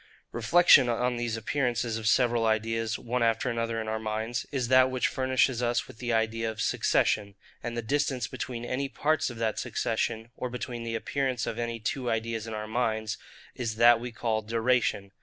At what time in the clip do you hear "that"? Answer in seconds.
4.67-4.89, 9.37-9.59, 13.75-13.99